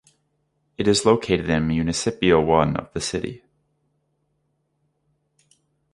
[0.79, 3.43] It is located in Municipio One of the city.